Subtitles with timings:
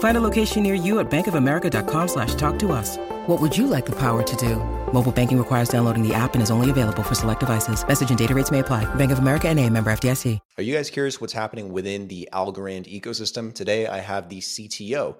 [0.00, 2.96] Find a location near you at bankofamerica.com slash talk to us.
[3.26, 4.56] What would you like the power to do?
[4.94, 7.86] Mobile banking requires downloading the app and is only available for select devices.
[7.86, 8.92] Message and data rates may apply.
[8.94, 10.38] Bank of America and a member FDIC.
[10.56, 13.52] Are you guys curious what's happening within the Algorand ecosystem?
[13.52, 15.16] Today, I have the CTO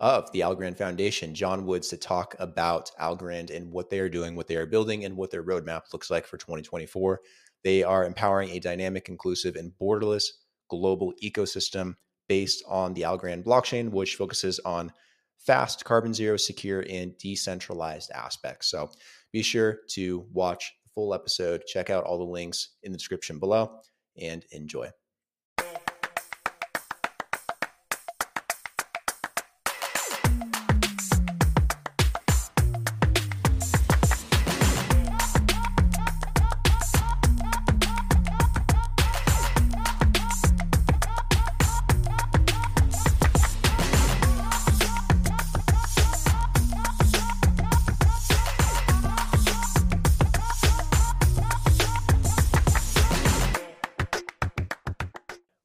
[0.00, 4.34] of the Algorand Foundation, John Woods, to talk about Algorand and what they are doing,
[4.34, 7.20] what they are building, and what their roadmap looks like for 2024.
[7.62, 10.24] They are empowering a dynamic, inclusive, and borderless
[10.68, 11.94] global ecosystem
[12.28, 14.92] based on the Algorand blockchain, which focuses on
[15.38, 18.70] fast, carbon zero, secure, and decentralized aspects.
[18.70, 18.90] So
[19.32, 23.38] be sure to watch the full episode, check out all the links in the description
[23.38, 23.80] below,
[24.20, 24.90] and enjoy.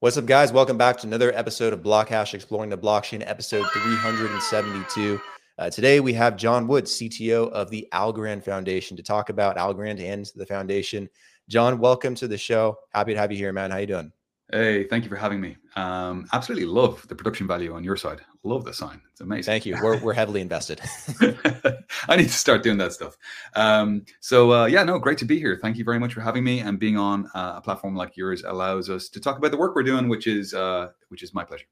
[0.10, 0.52] What's up, guys?
[0.52, 5.22] Welcome back to another episode of Blockhash Exploring the Blockchain, episode 372.
[5.60, 10.02] Uh, today, we have John Woods, CTO of the Algorand Foundation, to talk about Algorand
[10.02, 11.08] and the foundation.
[11.48, 12.80] John, welcome to the show.
[12.90, 13.70] Happy to have you here, man.
[13.70, 14.12] How you doing?
[14.52, 15.58] Hey, thank you for having me.
[15.76, 18.22] Um, absolutely love the production value on your side.
[18.44, 19.00] Love the sign.
[19.12, 19.52] It's amazing.
[19.52, 19.78] Thank you.
[19.82, 20.82] We're, we're heavily invested.
[22.10, 23.16] I need to start doing that stuff.
[23.56, 25.60] Um, so uh, yeah, no, great to be here.
[25.62, 28.44] Thank you very much for having me and being on uh, a platform like yours
[28.44, 31.44] allows us to talk about the work we're doing, which is uh, which is my
[31.44, 31.66] pleasure.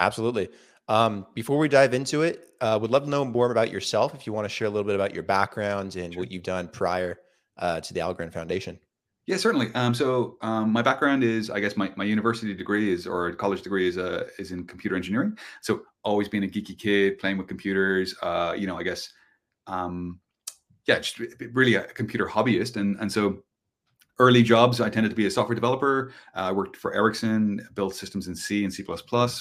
[0.00, 0.48] Absolutely.
[0.88, 4.14] Um, before we dive into it, uh, would love to know more about yourself.
[4.14, 6.22] If you want to share a little bit about your background and sure.
[6.22, 7.20] what you've done prior
[7.58, 8.80] uh, to the Algorand Foundation.
[9.28, 9.70] Yeah, certainly.
[9.74, 13.60] Um, so um, my background is, I guess, my, my university degree is or college
[13.60, 15.36] degree is uh, is in computer engineering.
[15.60, 18.14] So always being a geeky kid, playing with computers.
[18.22, 19.12] Uh, you know, I guess,
[19.66, 20.18] um,
[20.86, 21.20] yeah, just
[21.52, 22.76] really a computer hobbyist.
[22.76, 23.42] And and so
[24.18, 26.10] early jobs, I tended to be a software developer.
[26.34, 28.82] Uh, I worked for Ericsson, built systems in C and C++,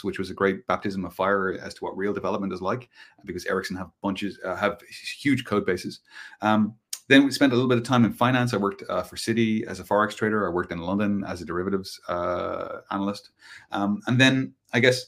[0.01, 2.89] which was a great baptism of fire as to what real development is like,
[3.23, 4.81] because Ericsson have bunches uh, have
[5.17, 6.01] huge code bases.
[6.41, 6.75] Um,
[7.07, 8.53] then we spent a little bit of time in finance.
[8.53, 10.47] I worked uh, for Citi as a forex trader.
[10.47, 13.31] I worked in London as a derivatives uh, analyst,
[13.72, 15.07] um, and then I guess,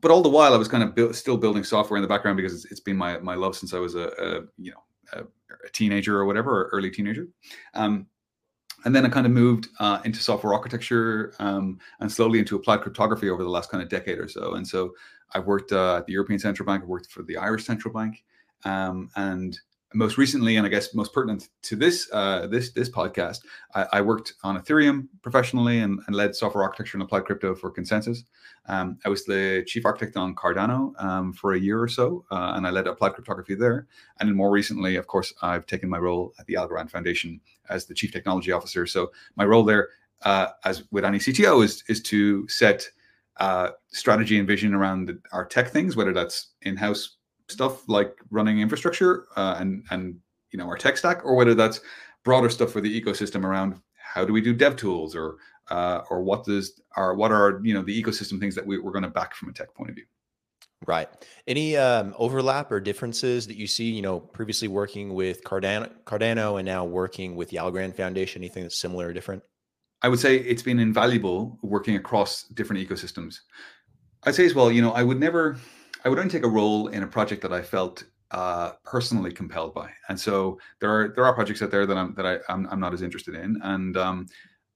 [0.00, 2.36] but all the while I was kind of bu- still building software in the background
[2.36, 4.82] because it's, it's been my my love since I was a, a you know
[5.12, 7.28] a, a, teenager or whatever, or early teenager.
[7.74, 8.06] Um,
[8.84, 12.82] and then I kind of moved uh, into software architecture um, and slowly into applied
[12.82, 14.54] cryptography over the last kind of decade or so.
[14.54, 14.92] And so
[15.34, 16.84] I've worked uh, at the European Central Bank.
[16.84, 18.22] I worked for the Irish Central Bank,
[18.64, 19.58] um, and
[19.96, 23.40] most recently, and I guess most pertinent to this uh, this this podcast,
[23.74, 27.72] I, I, worked on Ethereum professionally and, and, led software architecture and applied crypto for
[27.72, 28.18] ConsenSys.
[28.66, 32.52] Um, I was the chief architect on Cardano um, for a year or so, uh,
[32.56, 33.86] and I led applied cryptography there.
[34.20, 37.40] And then more recently, of course, I've taken my role at the Algorand Foundation
[37.70, 38.86] as the chief technology officer.
[38.86, 39.88] So my role there,
[40.22, 42.86] uh, as with any CTO, is is to set
[43.38, 47.15] uh, strategy and vision around the, our tech things, whether that's in-house
[47.48, 50.16] stuff like running infrastructure uh, and and
[50.52, 51.80] you know our tech stack, or whether that's
[52.24, 55.36] broader stuff for the ecosystem around how do we do dev tools or
[55.70, 58.92] uh, or what does our what are you know the ecosystem things that we, we're
[58.92, 60.04] going to back from a tech point of view.
[60.86, 61.08] Right.
[61.46, 63.90] Any um, overlap or differences that you see?
[63.90, 68.42] You know, previously working with Cardano, Cardano, and now working with the Algorand Foundation.
[68.42, 69.42] Anything that's similar or different?
[70.02, 73.38] I would say it's been invaluable working across different ecosystems.
[74.24, 74.70] I'd say as well.
[74.70, 75.56] You know, I would never
[76.06, 79.74] I would only take a role in a project that I felt uh, personally compelled
[79.74, 79.90] by.
[80.08, 82.78] And so there are there are projects out there that I'm that I I'm, I'm
[82.78, 83.60] not as interested in.
[83.64, 84.26] And um,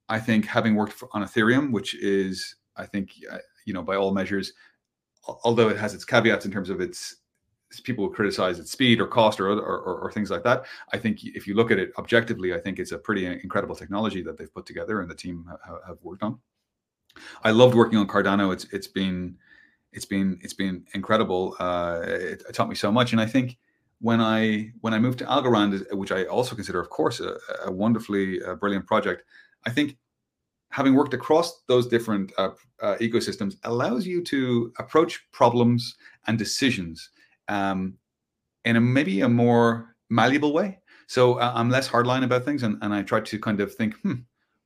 [0.08, 3.94] I think having worked for, on Ethereum, which is I think uh, you know by
[3.94, 4.52] all measures,
[5.44, 7.14] although it has its caveats in terms of its
[7.84, 10.64] people will criticize its speed or cost or, or, or, things like that.
[10.92, 14.22] I think if you look at it objectively, I think it's a pretty incredible technology
[14.22, 15.48] that they've put together and the team
[15.86, 16.40] have worked on.
[17.44, 18.52] I loved working on Cardano.
[18.52, 19.36] It's it's been
[19.92, 21.56] it's been it's been incredible.
[21.58, 23.58] Uh, it, it, taught me so much, and I think
[24.00, 27.70] when I when I moved to Algorand, which I also consider, of course, a, a
[27.70, 29.24] wonderfully uh, brilliant project,
[29.66, 29.96] I think
[30.70, 32.50] having worked across those different uh,
[32.80, 35.96] uh, ecosystems allows you to approach problems
[36.26, 37.10] and decisions
[37.48, 37.94] um,
[38.64, 40.78] in a maybe a more malleable way.
[41.08, 43.96] So uh, I'm less hardline about things, and, and I try to kind of think,
[43.96, 44.14] hmm,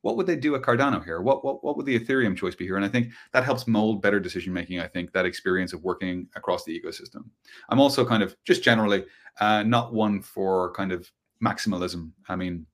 [0.05, 1.19] what would they do at Cardano here?
[1.19, 2.75] What, what what would the Ethereum choice be here?
[2.75, 4.79] And I think that helps mold better decision making.
[4.79, 7.23] I think that experience of working across the ecosystem.
[7.69, 9.03] I'm also kind of just generally
[9.39, 11.11] uh, not one for kind of
[11.43, 12.11] maximalism.
[12.29, 12.67] I mean,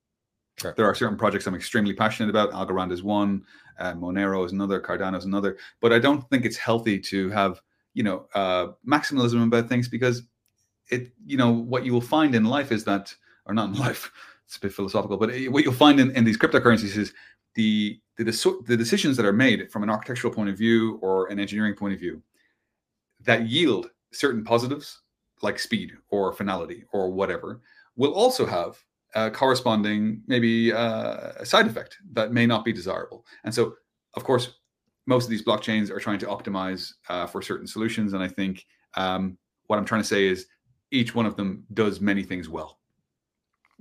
[0.58, 0.74] Sure.
[0.76, 2.52] There are certain projects I'm extremely passionate about.
[2.52, 3.44] Algorand is one,
[3.80, 5.58] uh, Monero is another, Cardano is another.
[5.80, 7.62] But I don't think it's healthy to have,
[7.94, 10.24] you know, uh, maximalism about things because
[10.90, 14.12] it, you know, what you will find in life is that, or not in life,
[14.52, 17.14] it's a bit philosophical, but what you'll find in, in these cryptocurrencies is
[17.56, 18.26] the, the
[18.68, 21.94] the decisions that are made from an architectural point of view or an engineering point
[21.94, 22.22] of view
[23.22, 25.04] that yield certain positives
[25.42, 27.62] like speed or finality or whatever
[27.96, 28.78] will also have
[29.16, 33.26] uh, corresponding maybe uh, a side effect that may not be desirable.
[33.46, 33.76] And so,
[34.16, 34.56] of course,
[35.06, 38.12] most of these blockchains are trying to optimize uh, for certain solutions.
[38.12, 38.66] And I think
[38.96, 39.38] um,
[39.68, 40.48] what I'm trying to say is
[40.92, 42.81] each one of them does many things well.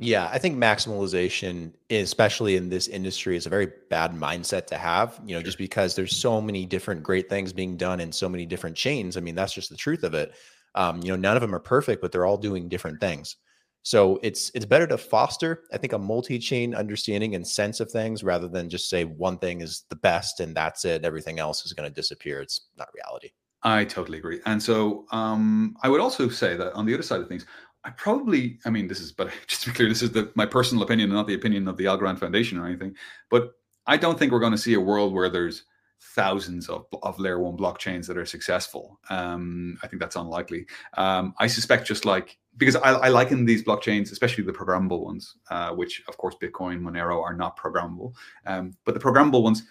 [0.02, 5.20] Yeah, I think maximalization, especially in this industry, is a very bad mindset to have.
[5.26, 8.46] You know, just because there's so many different great things being done in so many
[8.46, 9.18] different chains.
[9.18, 10.32] I mean, that's just the truth of it.
[10.74, 13.36] Um, you know, none of them are perfect, but they're all doing different things.
[13.82, 18.24] So it's it's better to foster, I think, a multi-chain understanding and sense of things
[18.24, 21.04] rather than just say one thing is the best and that's it.
[21.04, 22.40] Everything else is going to disappear.
[22.40, 23.32] It's not reality.
[23.62, 24.40] I totally agree.
[24.46, 27.44] And so um, I would also say that on the other side of things,
[27.84, 30.46] I probably, I mean, this is, but just to be clear, this is the, my
[30.46, 32.94] personal opinion, not the opinion of the Algorand Foundation or anything.
[33.30, 33.52] But
[33.86, 35.64] I don't think we're going to see a world where there's
[36.02, 38.98] thousands of, of layer one blockchains that are successful.
[39.10, 40.66] Um, I think that's unlikely.
[40.96, 45.36] Um, I suspect just like because I, I, liken these blockchains, especially the programmable ones,
[45.50, 48.14] uh, which of course Bitcoin, Monero are not programmable,
[48.46, 49.62] um, but the programmable ones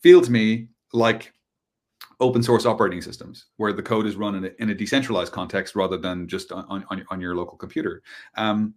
[0.00, 1.32] feel to me like
[2.20, 5.74] open source operating systems where the code is run in a, in a decentralized context
[5.74, 8.02] rather than just on, on, on your local computer.
[8.36, 8.74] Um,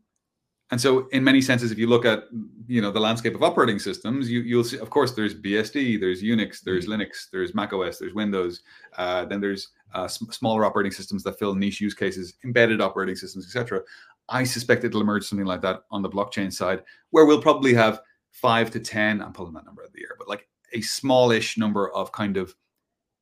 [0.71, 2.23] and so, in many senses, if you look at
[2.65, 6.23] you know the landscape of operating systems, you you'll see, of course, there's BSD, there's
[6.23, 7.01] Unix, there's mm-hmm.
[7.01, 8.61] Linux, there's Mac OS, there's Windows.
[8.97, 13.45] Uh, then there's uh, smaller operating systems that fill niche use cases, embedded operating systems,
[13.45, 13.81] etc.
[14.29, 16.81] I suspect it'll emerge something like that on the blockchain side,
[17.11, 18.01] where we'll probably have
[18.31, 19.21] five to ten.
[19.21, 22.35] I'm pulling that number out of the air, but like a smallish number of kind
[22.35, 22.55] of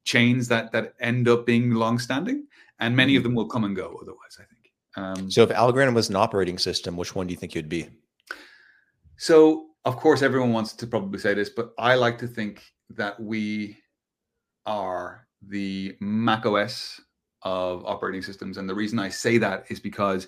[0.03, 2.47] chains that that end up being long-standing,
[2.79, 3.29] and many of mm-hmm.
[3.29, 3.97] them will come and go.
[4.01, 4.71] Otherwise, I think.
[4.97, 7.87] Um, so if Algorand was an operating system, which one do you think you'd be?
[9.17, 13.19] So of course, everyone wants to probably say this, but I like to think that
[13.19, 13.77] we
[14.65, 17.01] are the Mac OS
[17.41, 20.27] of operating systems, and the reason I say that is because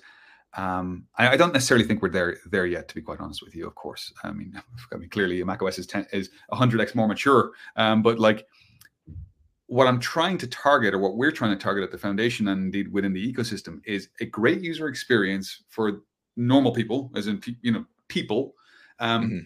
[0.56, 2.88] um, I, I, don't necessarily think we're there there yet.
[2.88, 4.60] To be quite honest with you, of course, I mean,
[4.92, 8.46] I mean, clearly, Mac OS is 10, is 100x more mature, um, but like
[9.66, 12.64] what I'm trying to target, or what we're trying to target at the foundation and
[12.64, 16.02] indeed within the ecosystem, is a great user experience for
[16.36, 18.54] normal people, as in you know people.
[18.98, 19.38] Um, mm-hmm.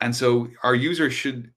[0.00, 1.50] And so our users should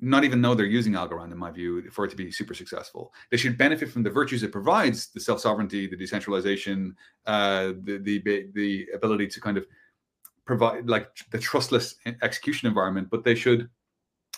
[0.00, 3.12] not even know they're using Algorand, in my view, for it to be super successful.
[3.30, 6.94] They should benefit from the virtues it provides: the self sovereignty, the decentralization,
[7.26, 9.66] uh, the the the ability to kind of
[10.44, 13.08] provide like the trustless execution environment.
[13.10, 13.68] But they should,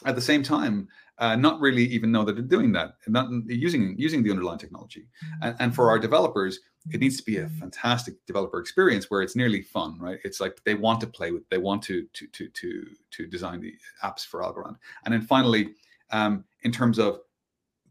[0.06, 0.88] at the same time,
[1.18, 4.58] uh, not really even know that they're doing that and not using using the underlying
[4.58, 5.02] technology.
[5.02, 5.48] Mm-hmm.
[5.48, 9.36] And, and, for our developers, it needs to be a fantastic developer experience where it's
[9.36, 10.18] nearly fun, right?
[10.24, 13.60] It's like they want to play with, they want to to to to to design
[13.60, 14.76] the apps for Algorand.
[15.04, 15.74] And then finally,
[16.10, 17.20] um, in terms of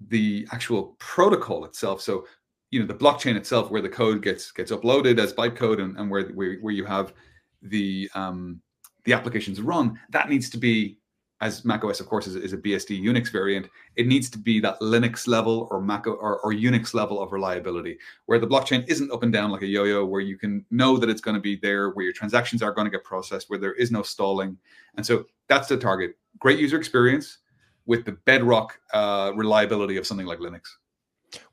[0.08, 2.26] the actual protocol itself, so
[2.72, 6.10] you know the blockchain itself, where the code gets gets uploaded as bytecode, and, and
[6.10, 7.14] where, where where you have
[7.62, 8.60] the um,
[9.04, 10.98] the applications run, that needs to be
[11.42, 14.80] as macOS, of course, is, is, a BSD Unix variant, it needs to be that
[14.82, 19.24] Linux level or Mac or, or, Unix level of reliability, where the blockchain isn't up
[19.24, 21.92] and down like a yo-yo, where you can know that it's going to be there,
[21.92, 24.58] where your transactions are going to get processed, where there is no stalling,
[24.98, 26.18] and so that's the target.
[26.40, 27.38] Great user experience
[27.86, 30.64] with the bedrock uh, reliability of something like Linux.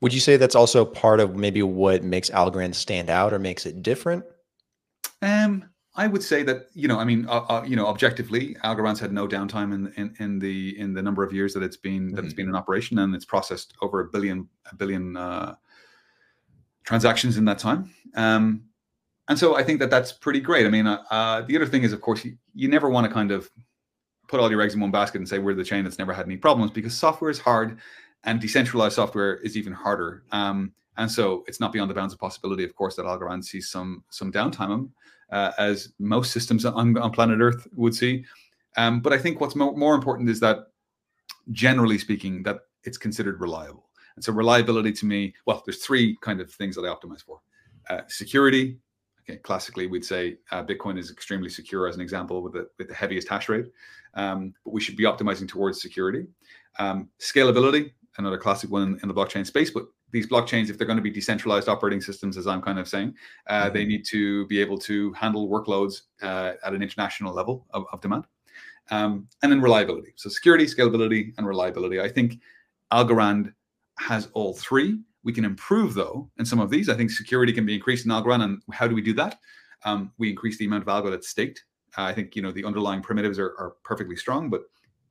[0.01, 3.65] Would you say that's also part of maybe what makes Algorand stand out or makes
[3.65, 4.25] it different?
[5.21, 8.99] Um, I would say that you know, I mean, uh, uh, you know, objectively, Algorand's
[8.99, 12.07] had no downtime in, in, in the in the number of years that it's been
[12.07, 12.15] mm-hmm.
[12.15, 12.43] that it's mm-hmm.
[12.43, 15.55] been in operation, and it's processed over a billion a billion uh,
[16.83, 17.91] transactions in that time.
[18.15, 18.63] Um,
[19.27, 20.65] and so I think that that's pretty great.
[20.65, 23.13] I mean, uh, uh the other thing is, of course, you, you never want to
[23.13, 23.49] kind of
[24.27, 26.25] put all your eggs in one basket and say we're the chain that's never had
[26.25, 27.79] any problems because software is hard
[28.23, 30.23] and decentralized software is even harder.
[30.31, 33.69] Um, and so it's not beyond the bounds of possibility, of course, that Algorand sees
[33.69, 34.89] some some downtime,
[35.31, 38.25] uh, as most systems on, on planet Earth would see.
[38.77, 40.67] Um, but I think what's mo- more important is that,
[41.51, 43.89] generally speaking, that it's considered reliable.
[44.15, 47.39] And so reliability to me, well, there's three kind of things that I optimize for:
[47.89, 48.77] uh, security.
[49.29, 52.87] Okay, classically, we'd say uh, Bitcoin is extremely secure, as an example, with the with
[52.87, 53.65] the heaviest hash rate.
[54.13, 56.25] Um, but we should be optimizing towards security,
[56.79, 59.69] um, scalability, another classic one in, in, the blockchain space.
[59.69, 62.87] But these blockchains, if they're going to be decentralized operating systems, as I'm kind of
[62.87, 63.13] saying,
[63.47, 63.73] uh, mm-hmm.
[63.73, 68.01] they need to be able to handle workloads uh, at an international level of, of
[68.01, 68.25] demand.
[68.89, 70.13] Um, and then reliability.
[70.15, 71.99] So security, scalability, and reliability.
[71.99, 72.39] I think
[72.91, 73.53] Algorand
[73.99, 74.99] has all three.
[75.23, 76.87] We can improve though in some of these.
[76.87, 79.39] I think security can be increased in Algorand, and how do we do that?
[79.83, 81.65] Um, we increase the amount of algo that's staked.
[81.97, 84.61] Uh, I think you know the underlying primitives are, are perfectly strong, but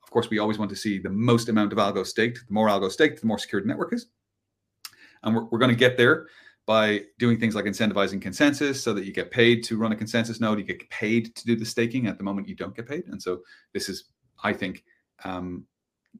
[0.02, 2.46] of course we always want to see the most amount of algo staked.
[2.46, 4.06] The more algo staked, the more secure the network is,
[5.22, 6.26] and we're, we're going to get there
[6.66, 10.40] by doing things like incentivizing consensus so that you get paid to run a consensus
[10.40, 13.04] node you get paid to do the staking at the moment you don't get paid
[13.06, 13.40] and so
[13.72, 14.10] this is
[14.42, 14.82] i think
[15.24, 15.64] um,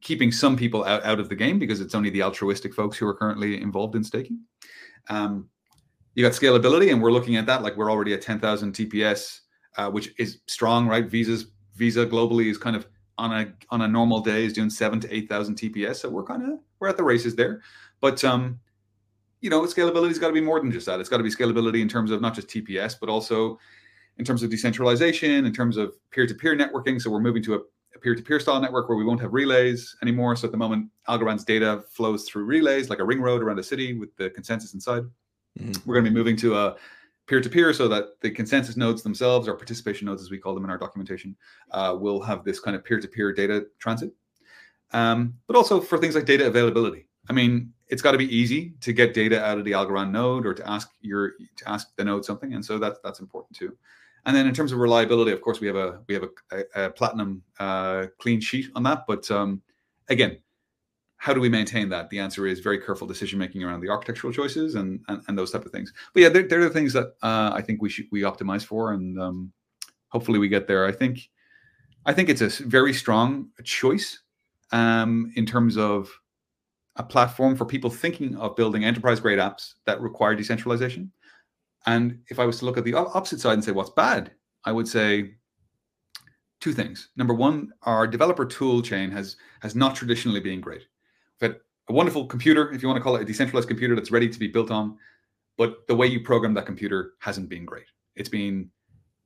[0.01, 3.07] keeping some people out, out of the game because it's only the altruistic folks who
[3.07, 4.39] are currently involved in staking.
[5.09, 5.49] Um,
[6.15, 9.41] you got scalability, and we're looking at that like we're already at 10,000 TPS,
[9.77, 11.05] uh, which is strong, right?
[11.05, 12.87] Visa's Visa globally is kind of
[13.19, 16.23] on a on a normal day is doing seven to eight thousand TPS, so we're
[16.23, 17.61] kind of we're at the races there.
[18.01, 18.59] But um,
[19.41, 20.99] you know, scalability's got to be more than just that.
[20.99, 23.59] It's got to be scalability in terms of not just TPS, but also
[24.17, 26.99] in terms of decentralization, in terms of peer-to-peer networking.
[27.01, 27.59] So we're moving to a
[27.97, 30.35] a peer-to-peer style network where we won't have relays anymore.
[30.35, 33.63] So at the moment, Algorand's data flows through relays like a ring road around a
[33.63, 35.03] city with the consensus inside.
[35.59, 35.73] Mm-hmm.
[35.85, 36.75] We're going to be moving to a
[37.27, 40.69] peer-to-peer so that the consensus nodes themselves, or participation nodes as we call them in
[40.69, 41.35] our documentation,
[41.71, 44.11] uh, will have this kind of peer-to-peer data transit.
[44.91, 47.07] Um, but also for things like data availability.
[47.29, 50.45] I mean, it's got to be easy to get data out of the Algorand node
[50.45, 53.77] or to ask your to ask the node something, and so that's that's important too.
[54.25, 56.85] And then in terms of reliability, of course, we have a we have a, a,
[56.85, 59.05] a platinum uh, clean sheet on that.
[59.07, 59.61] But um,
[60.09, 60.39] again,
[61.17, 62.09] how do we maintain that?
[62.09, 65.51] The answer is very careful decision making around the architectural choices and, and, and those
[65.51, 65.91] type of things.
[66.13, 68.91] But yeah, they're, they're the things that uh, I think we should we optimize for,
[68.93, 69.51] and um,
[70.09, 70.85] hopefully we get there.
[70.85, 71.29] I think
[72.05, 74.19] I think it's a very strong choice
[74.71, 76.09] um, in terms of
[76.97, 81.11] a platform for people thinking of building enterprise grade apps that require decentralization.
[81.85, 84.31] And if I was to look at the opposite side and say what's bad,
[84.65, 85.35] I would say
[86.59, 87.09] two things.
[87.15, 90.87] Number one, our developer tool chain has has not traditionally been great.
[91.39, 94.11] We've had a wonderful computer, if you want to call it a decentralized computer that's
[94.11, 94.97] ready to be built on,
[95.57, 97.85] but the way you program that computer hasn't been great.
[98.15, 98.69] It's been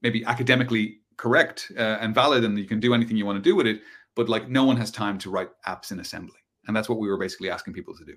[0.01, 3.55] maybe academically correct uh, and valid, and you can do anything you want to do
[3.55, 3.81] with it,
[4.15, 7.07] but like no one has time to write apps in assembly, and that's what we
[7.07, 8.15] were basically asking people to do.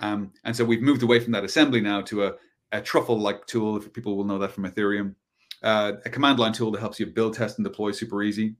[0.00, 2.34] Um, and so we've moved away from that assembly now to a
[2.72, 5.14] a truffle-like tool, if people will know that from Ethereum,
[5.62, 8.56] uh, a command line tool that helps you build, test, and deploy super easy.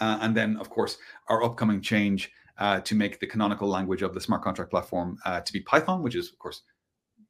[0.00, 0.96] Uh, and then, of course,
[1.28, 5.40] our upcoming change uh, to make the canonical language of the smart contract platform uh,
[5.40, 6.62] to be Python, which is, of course,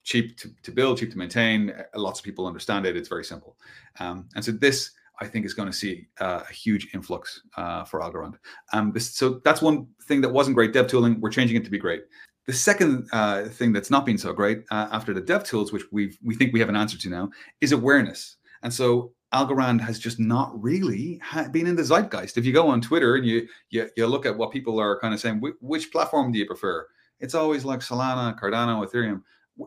[0.04, 1.70] cheap to, to build, cheap to maintain.
[1.70, 2.96] Uh, lots of people understand it.
[2.96, 3.56] It's very simple.
[3.98, 7.42] Um, and so this, I think, is going to see uh, a huge influx
[7.88, 8.34] for Algorand.
[8.72, 11.20] Um, this, so that's one thing that wasn't great dev tooling.
[11.20, 12.02] We're changing it to be great.
[12.46, 15.84] The second uh, thing that's not been so great uh, after the dev tools, which
[15.92, 18.36] we we think we have an answer to now, is awareness.
[18.62, 21.20] And so Algorand has just not really
[21.52, 22.38] been in the zeitgeist.
[22.38, 25.12] If you go on Twitter and you you, you look at what people are kind
[25.12, 26.86] of saying, which platform do you prefer?
[27.20, 29.22] It's always like Solana, Cardano, Ethereum.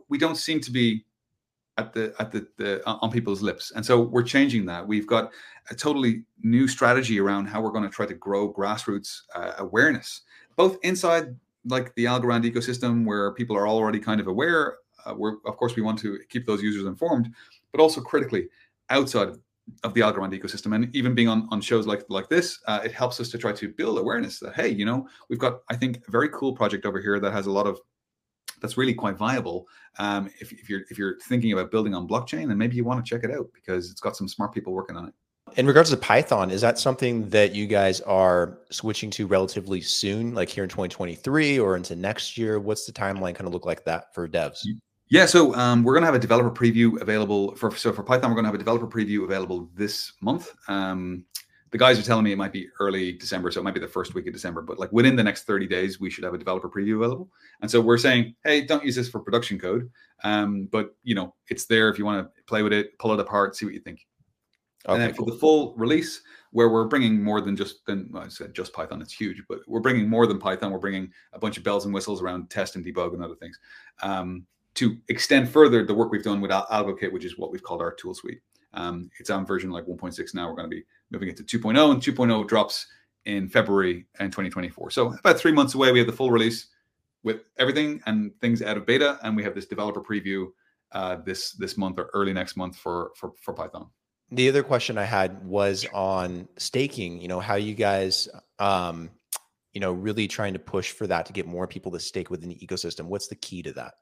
[0.07, 1.05] We don't seem to be
[1.77, 4.87] at the at the, the on people's lips, and so we're changing that.
[4.87, 5.31] We've got
[5.69, 10.21] a totally new strategy around how we're going to try to grow grassroots uh, awareness,
[10.55, 11.35] both inside
[11.65, 14.77] like the Algorand ecosystem where people are already kind of aware.
[15.05, 17.33] Uh, we're, of course, we want to keep those users informed,
[17.71, 18.47] but also critically
[18.89, 19.29] outside
[19.83, 20.75] of the Algorand ecosystem.
[20.75, 23.53] And even being on, on shows like like this, uh, it helps us to try
[23.53, 26.85] to build awareness that hey, you know, we've got I think a very cool project
[26.85, 27.79] over here that has a lot of
[28.61, 29.67] that's really quite viable.
[29.99, 33.03] Um, if, if you're if you're thinking about building on blockchain, then maybe you want
[33.03, 35.13] to check it out because it's got some smart people working on it.
[35.57, 40.33] In regards to Python, is that something that you guys are switching to relatively soon,
[40.33, 42.59] like here in 2023 or into next year?
[42.59, 44.59] What's the timeline kind of look like that for devs?
[45.09, 48.29] Yeah, so um, we're going to have a developer preview available for so for Python.
[48.29, 50.53] We're going to have a developer preview available this month.
[50.69, 51.25] Um,
[51.71, 53.87] the guys are telling me it might be early December, so it might be the
[53.87, 54.61] first week of December.
[54.61, 57.29] But like within the next 30 days, we should have a developer preview available.
[57.61, 59.89] And so we're saying, hey, don't use this for production code,
[60.23, 63.19] um, but you know it's there if you want to play with it, pull it
[63.19, 64.05] apart, see what you think.
[64.85, 68.23] Okay, and then for the full release, where we're bringing more than just than well,
[68.23, 69.01] I said just Python.
[69.01, 70.71] It's huge, but we're bringing more than Python.
[70.71, 73.57] We're bringing a bunch of bells and whistles around test and debug and other things
[74.01, 77.63] um, to extend further the work we've done with Al- AlgoKit, which is what we've
[77.63, 78.41] called our tool suite.
[78.73, 80.49] Um, it's on version like 1.6 now.
[80.49, 82.87] We're going to be moving it to 2.0, and 2.0 drops
[83.25, 84.91] in February and 2024.
[84.91, 86.67] So about three months away, we have the full release
[87.23, 90.47] with everything and things out of beta, and we have this developer preview
[90.93, 93.87] uh, this this month or early next month for for for Python.
[94.31, 97.21] The other question I had was on staking.
[97.21, 99.09] You know how you guys, um,
[99.73, 102.49] you know, really trying to push for that to get more people to stake within
[102.49, 103.05] the ecosystem.
[103.05, 103.93] What's the key to that?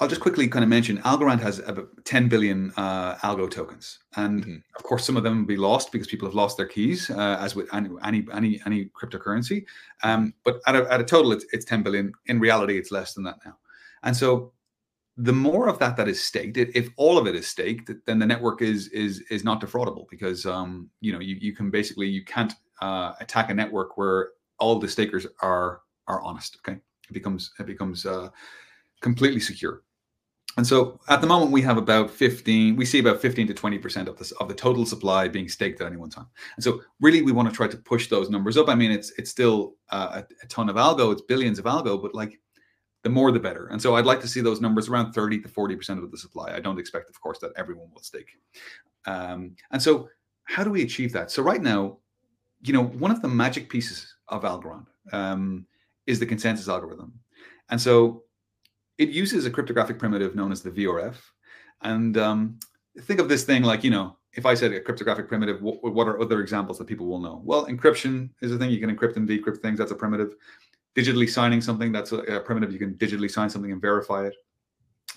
[0.00, 4.42] I'll just quickly kind of mention Algorand has about 10 billion uh, algo tokens, and
[4.42, 4.56] mm-hmm.
[4.76, 7.36] of course some of them will be lost because people have lost their keys, uh,
[7.40, 9.64] as with any any any, any cryptocurrency.
[10.02, 12.12] Um, but at a, at a total, it's, it's 10 billion.
[12.26, 13.56] In reality, it's less than that now.
[14.02, 14.52] And so,
[15.16, 18.26] the more of that that is staked, if all of it is staked, then the
[18.26, 22.24] network is is is not defraudable because um, you know you you can basically you
[22.24, 26.58] can't uh, attack a network where all the stakers are are honest.
[26.58, 26.78] Okay,
[27.08, 28.28] it becomes it becomes uh,
[29.02, 29.82] completely secure.
[30.56, 34.06] And so at the moment, we have about 15, we see about 15 to 20%
[34.06, 36.26] of this of the total supply being staked at any one time.
[36.56, 38.68] And so really we want to try to push those numbers up.
[38.68, 42.00] I mean, it's it's still uh, a, a, ton of algo, it's billions of algo,
[42.00, 42.38] but like
[43.02, 43.68] the more the better.
[43.68, 46.54] And so I'd like to see those numbers around 30 to 40% of the supply.
[46.54, 48.30] I don't expect, of course, that everyone will stake.
[49.06, 50.08] Um, and so
[50.44, 51.30] how do we achieve that?
[51.30, 51.98] So right now,
[52.60, 55.66] you know, one of the magic pieces of Algorand um,
[56.06, 57.12] is the consensus algorithm.
[57.70, 58.22] And so
[58.98, 61.16] it uses a cryptographic primitive known as the VRF.
[61.82, 62.58] And um,
[63.00, 66.08] think of this thing like, you know, if I said a cryptographic primitive, what, what,
[66.08, 67.42] are other examples that people will know?
[67.44, 68.70] Well, encryption is a thing.
[68.70, 69.78] You can encrypt and decrypt things.
[69.78, 70.34] That's a primitive.
[70.96, 72.72] Digitally signing something, that's a, a primitive.
[72.72, 74.34] You can digitally sign something and verify it.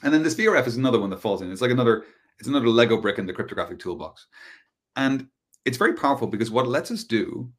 [0.03, 1.51] And then this VRF is another one that falls in.
[1.51, 2.05] It's like another,
[2.39, 4.27] it's another Lego brick in the cryptographic toolbox.
[4.96, 5.27] And
[5.65, 7.50] it's very powerful because what it lets us do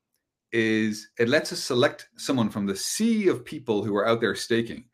[0.53, 4.35] is it lets us select someone from the sea of people who are out there
[4.35, 4.85] staking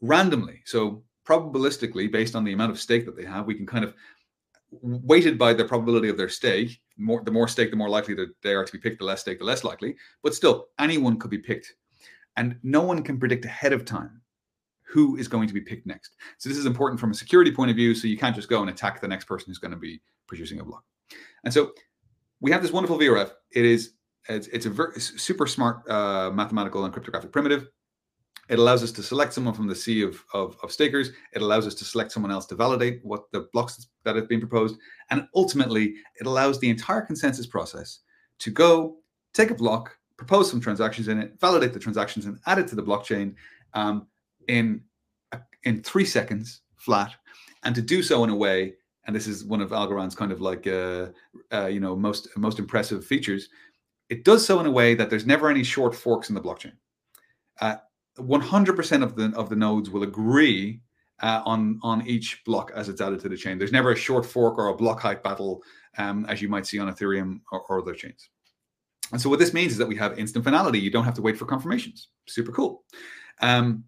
[0.00, 0.62] randomly.
[0.64, 3.94] So probabilistically, based on the amount of stake that they have, we can kind of
[4.70, 6.80] weighted by the probability of their stake.
[6.96, 8.98] More the more stake, the more likely that they are to be picked.
[8.98, 9.96] The less stake, the less likely.
[10.22, 11.74] But still, anyone could be picked,
[12.36, 14.20] and no one can predict ahead of time
[14.90, 16.16] who is going to be picked next.
[16.38, 17.94] So this is important from a security point of view.
[17.94, 20.58] So you can't just go and attack the next person who's going to be producing
[20.58, 20.84] a block.
[21.44, 21.72] And so
[22.40, 23.30] we have this wonderful VRF.
[23.52, 23.92] It is
[24.28, 27.68] it's, it's a very super smart uh, mathematical and cryptographic primitive.
[28.50, 31.10] It allows us to select someone from the sea of, of, of, stakers.
[31.32, 34.40] It allows us to select someone else to validate what the blocks that have been
[34.40, 34.76] proposed.
[35.10, 38.00] And ultimately, it allows the entire consensus process
[38.40, 38.96] to go
[39.34, 42.74] take a block, propose some transactions in it, validate the transactions, and add it to
[42.74, 43.36] the blockchain
[43.74, 44.08] um,
[44.48, 44.82] in,
[45.62, 47.12] in three seconds flat.
[47.62, 48.74] And to do so in a way,
[49.06, 51.06] and this is one of Algorand's kind of like, uh,
[51.52, 53.48] uh, you know, most, most impressive features,
[54.08, 56.72] it does so in a way that there's never any short forks in the blockchain.
[57.60, 57.76] Uh,
[58.18, 60.80] 100% of the of the nodes will agree
[61.22, 63.58] uh, on on each block as it's added to the chain.
[63.58, 65.62] There's never a short fork or a block height battle,
[65.98, 68.30] um, as you might see on Ethereum or, or, other chains.
[69.12, 70.78] And so what this means is that we have instant finality.
[70.78, 72.08] You don't have to wait for confirmations.
[72.26, 72.84] Super cool.
[73.40, 73.84] Um,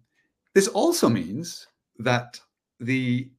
[0.53, 1.67] this also means
[1.99, 2.39] that
[2.79, 3.29] the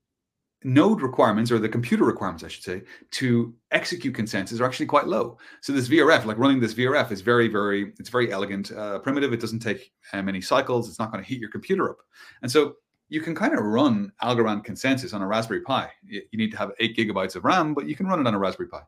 [0.64, 5.06] node requirements or the computer requirements, I should say, to execute consensus are actually quite
[5.06, 5.38] low.
[5.60, 9.32] So this VRF, like running this VRF, is very, very, it's very elegant, uh, primitive.
[9.32, 10.88] It doesn't take uh, many cycles.
[10.88, 11.98] It's not going to heat your computer up,
[12.42, 12.76] and so
[13.08, 15.90] you can kind of run Algorand consensus on a Raspberry Pi.
[16.06, 18.38] You, need to have eight gigabytes of RAM, but you can run it on a
[18.38, 18.80] Raspberry Pi.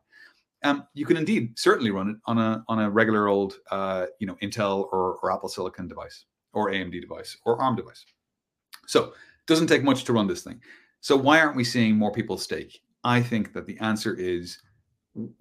[0.63, 4.25] Um, you can indeed certainly run it on a on a regular old, uh, you
[4.25, 8.03] know, Intel or, or Apple Silicon device, or AMD device, or ARM device.
[8.87, 9.13] So it
[9.45, 10.59] doesn't take much to run this thing.
[11.01, 12.81] So why aren't we seeing more people stake?
[13.03, 14.59] I think that the answer is,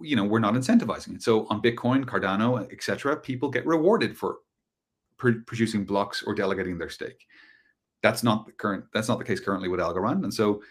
[0.01, 1.23] you know, we're not incentivizing it.
[1.23, 4.39] So on Bitcoin, Cardano, etc., people get rewarded for
[5.17, 7.27] pr- producing blocks or delegating their stake.
[8.03, 8.85] That's not the current.
[8.95, 10.63] That's not the case currently with Algorand, and so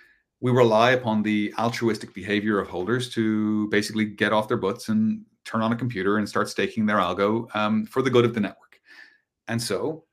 [0.42, 5.26] we rely upon the altruistic behavior of holders to basically get off their butts and
[5.44, 8.40] turn on a computer and start staking their algo um, for the good of the
[8.40, 8.80] network.
[9.48, 10.06] And so,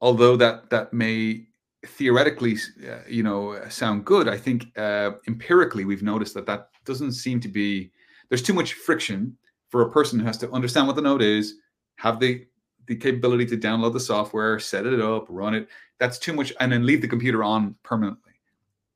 [0.00, 1.46] although that that may
[1.86, 2.56] theoretically,
[2.88, 4.28] uh, you know, sound good.
[4.28, 7.90] I think uh, empirically we've noticed that that doesn't seem to be.
[8.28, 9.36] There's too much friction
[9.68, 11.54] for a person who has to understand what the node is,
[11.96, 12.46] have the
[12.86, 15.68] the capability to download the software, set it up, run it.
[15.98, 18.32] That's too much, and then leave the computer on permanently.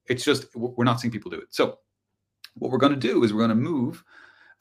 [0.07, 1.49] It's just we're not seeing people do it.
[1.51, 1.79] So
[2.55, 4.03] what we're going to do is we're going to move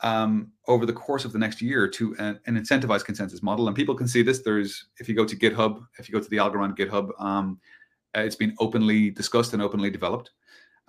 [0.02, 3.68] um, over the course of the next year to an, an, incentivized consensus model.
[3.68, 4.42] And people can see this.
[4.42, 7.60] There's if you go to GitHub, if you go to the Algorand GitHub, um,
[8.24, 10.32] it's been openly discussed and openly developed.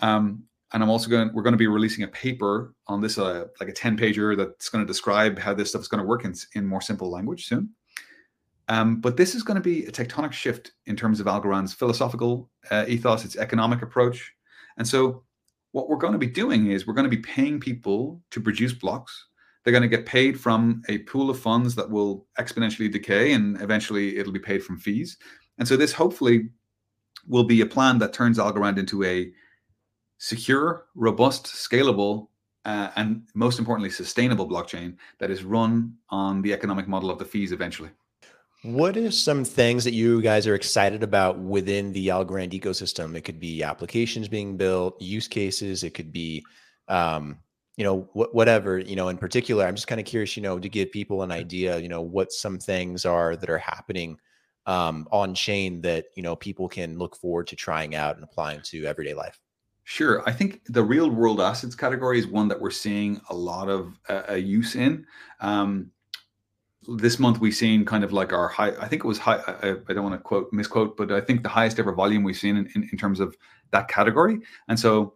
[0.01, 1.31] Um, and I'm also going.
[1.33, 4.69] We're going to be releasing a paper on this, uh, like a ten pager that's
[4.69, 7.47] going to describe how this stuff is going to work in in more simple language
[7.47, 7.71] soon.
[8.69, 12.51] Um, but this is going to be a tectonic shift in terms of Algorand's philosophical
[12.71, 14.33] uh, ethos, its economic approach,
[14.77, 15.23] and so
[15.71, 18.73] what we're going to be doing is we're going to be paying people to produce
[18.73, 19.29] blocks.
[19.63, 23.61] They're going to get paid from a pool of funds that will exponentially decay, and
[23.61, 25.19] eventually it'll be paid from fees.
[25.59, 26.49] And so this hopefully
[27.29, 29.33] will be a plan that turns Algorand into a
[30.19, 32.29] secure, robust, scalable,
[32.65, 37.25] uh, and most importantly, sustainable blockchain that is run on the economic model of the
[37.25, 37.91] fees eventually.
[38.63, 43.15] What are some things that you guys are excited about within the Algorand ecosystem?
[43.15, 45.85] It could be applications being built, use cases.
[45.85, 46.45] It could be,
[46.89, 47.39] um,
[47.77, 48.79] you know, wh- whatever.
[48.79, 51.31] You know, in particular, I'm just kind of curious, you know, to give people an
[51.31, 54.19] idea, you know, what some things are that are happening
[54.67, 58.61] um, on chain that you know people can look forward to trying out and applying
[58.63, 59.39] to everyday life.
[59.85, 60.29] Sure.
[60.29, 63.97] I think the real world assets category is one that we're seeing a lot of
[64.09, 65.07] uh, use in.
[65.41, 65.93] Um,
[66.89, 69.71] this month we've seen kind of like our high i think it was high i,
[69.89, 72.57] I don't want to quote misquote but i think the highest ever volume we've seen
[72.57, 73.37] in, in, in, terms of
[73.73, 75.15] that category and so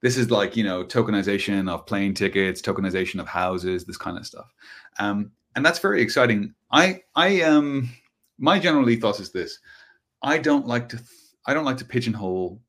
[0.00, 4.26] this is like you know tokenization of plane tickets tokenization of houses this kind of
[4.26, 4.52] stuff
[4.98, 7.88] um, and that's very exciting i i um
[8.38, 9.58] my general ethos is this.
[10.22, 11.08] I don't like to th-
[11.46, 12.60] i don't like to pigeonhole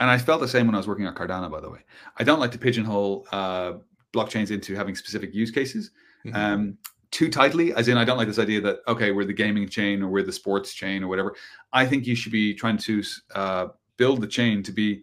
[0.00, 1.80] and i felt the same when i was working at cardano by the way.
[2.18, 3.74] I don't like to pigeonhole uh,
[4.12, 5.90] blockchains into having specific use cases
[6.26, 6.36] mm-hmm.
[6.36, 6.78] um,
[7.10, 10.02] too tightly as in i don't like this idea that okay we're the gaming chain
[10.02, 11.34] or we're the sports chain or whatever.
[11.72, 13.02] I think you should be trying to
[13.34, 15.02] uh, build the chain to be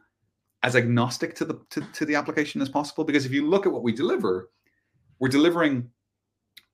[0.63, 3.71] as agnostic to the to, to, the application as possible because if you look at
[3.71, 4.49] what we deliver
[5.19, 5.89] we're delivering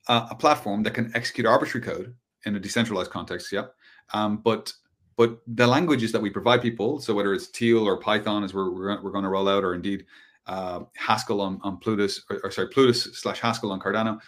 [0.08, 3.66] uh, a platform that can execute arbitrary code in a decentralized context yeah
[4.14, 4.74] um, but
[5.16, 8.72] but the languages that we provide people so whether it's teal or python as we're,
[8.72, 10.06] we're, going to roll out or indeed
[10.48, 14.20] uh, haskell on, on plutus or, or sorry plutus slash haskell on cardano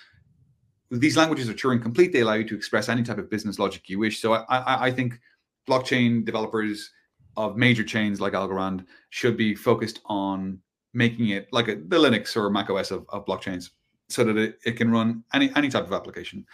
[0.91, 2.13] these languages are Turing complete.
[2.13, 4.19] They allow you to express any type of business logic you wish.
[4.19, 5.19] So I, I, I think
[5.67, 6.91] blockchain developers
[7.37, 10.59] of major chains like Algorand should be focused on
[10.93, 13.71] making it like a, the Linux or Mac OS of, of blockchains
[14.09, 16.45] so that it, it can run any any type of application.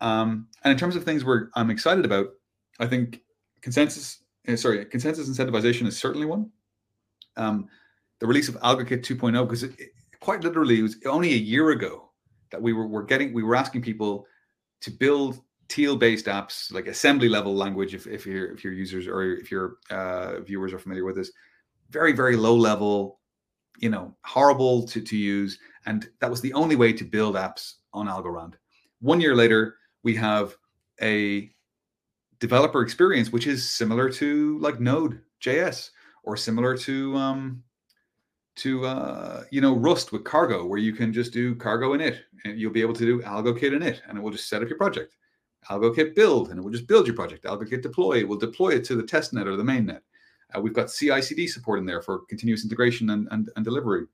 [0.00, 2.28] Um, and in terms of things where I'm excited about,
[2.78, 3.20] I think
[3.62, 6.50] consensus, uh, sorry, consensus incentivization is certainly one.
[7.36, 7.68] Um,
[8.20, 11.70] the release of AlgoKit 2.0, because it, it, quite literally it was only a year
[11.70, 12.10] ago
[12.50, 14.26] that we were, were getting we were asking people
[14.80, 19.22] to build teal based apps like assembly level language if, if your if users or
[19.22, 21.30] if your uh, viewers are familiar with this
[21.90, 23.20] very very low level
[23.78, 27.74] you know horrible to, to use and that was the only way to build apps
[27.92, 28.54] on algorand
[29.00, 30.56] one year later we have
[31.02, 31.50] a
[32.40, 35.90] developer experience which is similar to like node js
[36.22, 37.62] or similar to um,
[38.58, 42.60] to uh, you know Rust with Cargo, where you can just do Cargo init, and
[42.60, 45.16] you'll be able to do AlgoKit init, and it will just set up your project.
[45.70, 47.44] AlgoKit build, and it will just build your project.
[47.44, 50.02] AlgoKit deploy, it will deploy it to the test net or the main net.
[50.54, 54.06] Uh, we've got CI/CD support in there for continuous integration and and, and delivery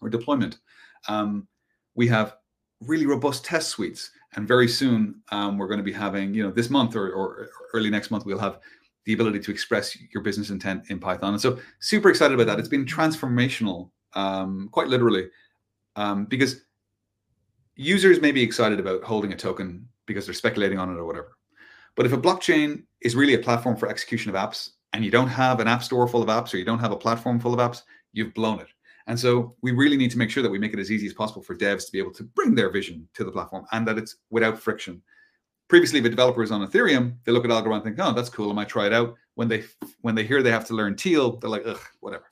[0.00, 0.58] or deployment.
[1.08, 1.46] Um,
[1.94, 2.36] we have
[2.80, 6.50] really robust test suites, and very soon um, we're going to be having, you know,
[6.50, 8.58] this month or, or early next month, we'll have
[9.04, 11.32] the ability to express your business intent in Python.
[11.32, 12.58] And so, super excited about that.
[12.58, 15.28] It's been transformational, um, quite literally,
[15.96, 16.62] um, because
[17.74, 21.36] users may be excited about holding a token because they're speculating on it or whatever.
[21.96, 25.28] But if a blockchain is really a platform for execution of apps, and you don't
[25.28, 27.60] have an app store full of apps, or you don't have a platform full of
[27.60, 28.68] apps, you've blown it.
[29.08, 31.14] And so we really need to make sure that we make it as easy as
[31.14, 33.98] possible for devs to be able to bring their vision to the platform and that
[33.98, 35.02] it's without friction
[35.68, 38.50] previously the developers on Ethereum, they look at Algorand and think, oh, that's cool.
[38.50, 39.14] I might try it out.
[39.34, 39.64] When they
[40.00, 42.24] when they hear they have to learn Teal, they're like, ugh, whatever.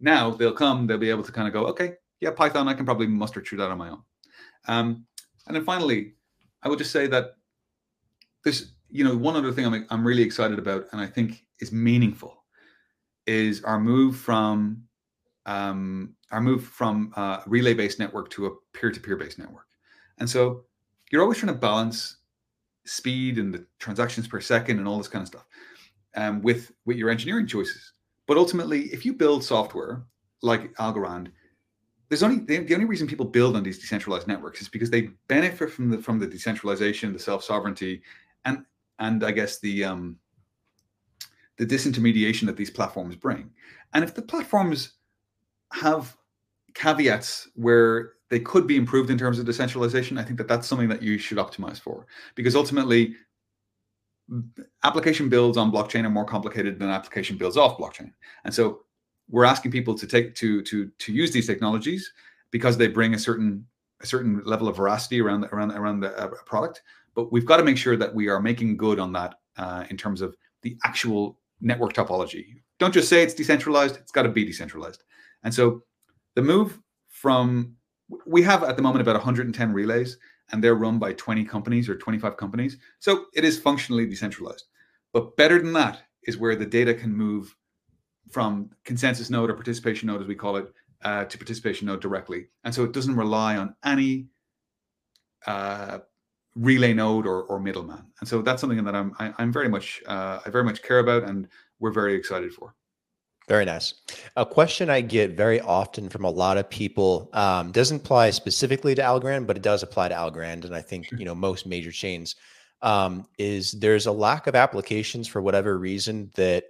[0.00, 2.84] Now they'll come, they'll be able to kind of go, okay, yeah, Python, I can
[2.84, 4.02] probably muster through that on my own.
[4.66, 5.06] Um,
[5.46, 6.14] and then finally,
[6.62, 7.36] I would just say that
[8.42, 11.70] there's, you know, one other thing I'm, I'm really excited about and I think is
[11.70, 12.44] meaningful
[13.26, 14.82] is our move from
[15.46, 19.66] um, our move from a relay-based network to a peer-to-peer based network.
[20.18, 20.64] And so
[21.10, 22.18] you're always trying to balance
[22.84, 25.46] speed and the transactions per second and all this kind of stuff
[26.16, 27.92] um, with with your engineering choices.
[28.26, 30.04] But ultimately, if you build software
[30.42, 31.28] like Algorand,
[32.08, 35.70] there's only the, only reason people build on these decentralized networks is because they benefit
[35.70, 38.02] from the from the decentralization, the self sovereignty,
[38.44, 38.64] and
[38.98, 40.16] and I guess the um,
[41.56, 43.50] the disintermediation that these platforms bring.
[43.92, 44.94] And if the platforms
[45.74, 46.16] have
[46.74, 50.18] caveats where they could be improved in terms of decentralization.
[50.18, 53.14] I think that that's something that you should optimize for because ultimately,
[54.84, 58.12] application builds on blockchain are more complicated than application builds off blockchain.
[58.44, 58.80] And so,
[59.28, 62.12] we're asking people to take to to to use these technologies
[62.50, 63.66] because they bring a certain
[64.00, 66.82] a certain level of veracity around the, around around the uh, product.
[67.14, 69.96] But we've got to make sure that we are making good on that uh, in
[69.96, 72.60] terms of the actual network topology.
[72.78, 75.04] Don't just say it's decentralized; it's got to be decentralized.
[75.44, 75.82] And so
[76.34, 77.76] the move from
[78.26, 80.18] we have at the moment about 110 relays,
[80.52, 82.76] and they're run by 20 companies or 25 companies.
[82.98, 84.64] So it is functionally decentralized.
[85.12, 87.54] But better than that is where the data can move
[88.30, 92.48] from consensus node or participation node, as we call it, uh, to participation node directly.
[92.64, 94.26] And so it doesn't rely on any
[95.46, 95.98] uh,
[96.54, 98.06] relay node or, or middleman.
[98.20, 100.64] And so that's something that I'm I, am i am very much uh, I very
[100.64, 102.74] much care about, and we're very excited for.
[103.46, 103.94] Very nice.
[104.36, 108.94] A question I get very often from a lot of people um, doesn't apply specifically
[108.94, 111.92] to Algorand, but it does apply to Algorand, and I think you know most major
[111.92, 112.36] chains
[112.80, 116.64] um, is there's a lack of applications for whatever reason that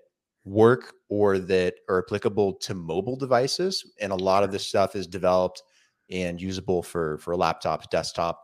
[0.44, 5.06] work or that are applicable to mobile devices, and a lot of this stuff is
[5.06, 5.62] developed
[6.10, 8.40] and usable for for laptops, desktop.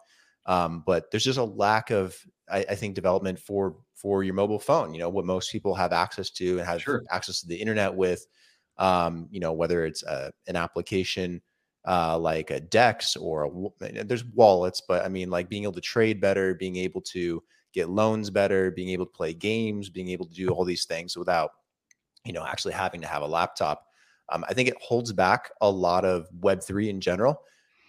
[0.47, 2.17] Um, but there's just a lack of,
[2.51, 4.95] I, I think, development for for your mobile phone.
[4.95, 7.03] You know what most people have access to and have sure.
[7.11, 8.27] access to the internet with.
[8.79, 11.43] Um, you know whether it's a, uh, an application
[11.87, 15.81] uh, like a Dex or a, there's wallets, but I mean like being able to
[15.81, 20.27] trade better, being able to get loans better, being able to play games, being able
[20.27, 21.51] to do all these things without
[22.25, 23.87] you know actually having to have a laptop.
[24.31, 27.41] Um, I think it holds back a lot of Web three in general.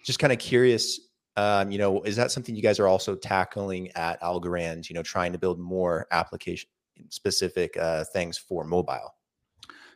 [0.04, 1.00] Just kind of curious
[1.36, 4.88] um, you know, is that something you guys are also tackling at Algorand?
[4.88, 6.68] You know, trying to build more application
[7.08, 9.14] specific uh, things for mobile.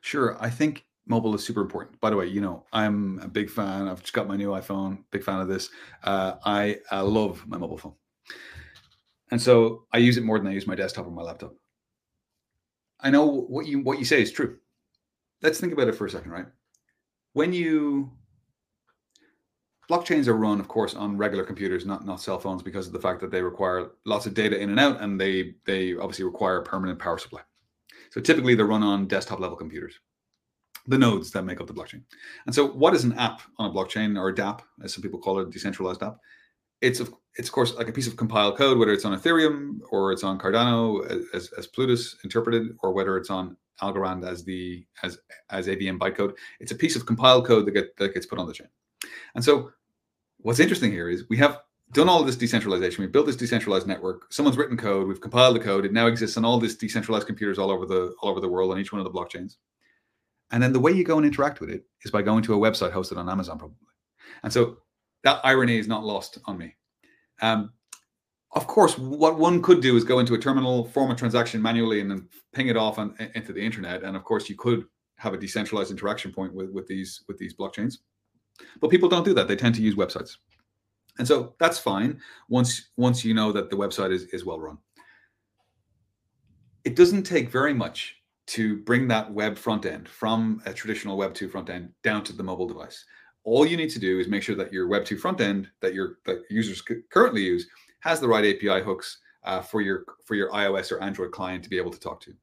[0.01, 2.01] Sure, I think mobile is super important.
[2.01, 3.89] By the way, you know, I'm a big fan.
[3.89, 5.05] I've just got my new iPhone.
[5.11, 5.71] Big fan of this.
[6.05, 7.95] Uh, I, I love my mobile phone,
[9.31, 11.55] and so I use it more than I use my desktop or my laptop.
[13.01, 14.57] I know what you what you say is true.
[15.43, 16.47] Let's think about it for a second, right?
[17.35, 18.11] When you
[19.91, 23.01] blockchains are run, of course, on regular computers, not not cell phones, because of the
[23.01, 26.61] fact that they require lots of data in and out, and they they obviously require
[26.63, 27.41] permanent power supply.
[28.11, 29.99] So typically, they're run on desktop level computers,
[30.87, 32.03] the nodes that make up the blockchain.
[32.47, 35.19] And so, what is an app on a blockchain or a DApp, as some people
[35.19, 36.19] call it, decentralized app?
[36.81, 39.79] It's of it's of course like a piece of compiled code, whether it's on Ethereum
[39.91, 44.85] or it's on Cardano as, as Plutus interpreted, or whether it's on Algorand as the
[45.03, 45.19] as
[45.51, 46.35] as AVM bytecode.
[46.61, 48.69] It's a piece of compiled code that get that gets put on the chain.
[49.35, 49.71] And so
[50.39, 51.61] what's interesting here is we have
[51.93, 53.03] done all this decentralization.
[53.03, 54.33] We built this decentralized network.
[54.33, 55.07] Someone's written code.
[55.07, 55.85] We've compiled the code.
[55.85, 58.73] It now exists on all these decentralized computers all over the all over the world
[58.73, 59.57] on each one of the blockchains.
[60.51, 62.59] And then the way you go and interact with it is by going to a
[62.59, 63.77] website hosted on Amazon, probably.
[64.43, 64.79] And so
[65.25, 66.77] that irony is not lost on me.
[67.43, 67.73] Um,
[68.53, 72.01] of course, what one could do is go into a terminal, form a transaction manually,
[72.01, 74.03] and then ping it off on, into the internet.
[74.03, 77.55] And of course, you could have a decentralized interaction point with, with these with these
[77.55, 77.99] blockchains.
[78.81, 79.49] But people don't do that.
[79.49, 80.37] They tend to use websites.
[81.19, 84.79] And so that's fine once once you know that the website is, is well run.
[86.85, 88.17] It doesn't take very much
[88.49, 92.33] to bring that web front end from a traditional web 2 front end down to
[92.33, 93.05] the mobile device.
[93.45, 95.95] All you need to do is make sure that your web 2 front end that
[95.95, 97.67] your that users currently use
[98.01, 101.71] has the right API hooks uh, for your for your iOS or Android client to
[101.71, 102.35] be able to talk to.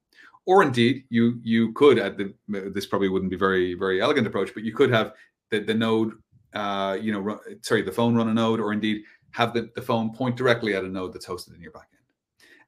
[0.46, 4.52] Or indeed, you you could at the this probably wouldn't be very very elegant approach,
[4.52, 5.12] but you could have
[5.58, 6.12] the, the node,
[6.54, 9.82] uh, you know, run, sorry, the phone run a node, or indeed have the, the
[9.82, 11.94] phone point directly at a node that's hosted in your backend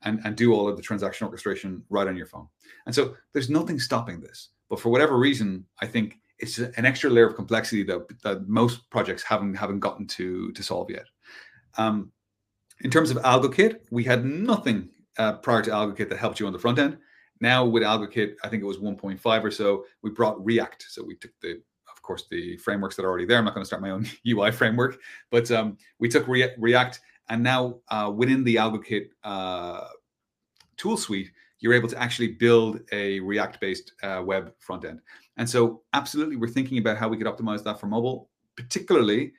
[0.03, 2.49] and, and do all of the transaction orchestration right on your phone.
[2.87, 4.51] And so there's nothing stopping this.
[4.69, 8.89] But for whatever reason, I think it's an extra layer of complexity that, that most
[8.91, 11.07] projects haven't haven't gotten to to solve yet.
[11.79, 12.13] Um,
[12.83, 16.53] in terms of AlgoKit, we had nothing uh, prior to AlgoKit that helped you on
[16.53, 16.99] the front end.
[17.41, 20.87] Now with AlgoKit, I think it was 1.5 or so, we brought React.
[20.89, 21.63] So we took the
[22.07, 23.39] course, the frameworks that are already there.
[23.39, 24.99] I'm not going to start my own UI framework,
[25.31, 29.89] but um, we took Re- React, and now uh, within the AlgoKit uh,
[30.77, 35.01] tool suite, you're able to actually build a React-based uh, web front end.
[35.37, 38.31] And so, absolutely, we're thinking about how we could optimize that for mobile.
[38.57, 39.33] Particularly,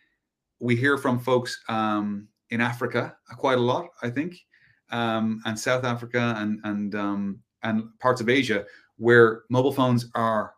[0.59, 4.35] we hear from folks um, in Africa quite a lot, I think,
[4.91, 8.65] um, and South Africa and and um, and parts of Asia
[8.97, 10.53] where mobile phones are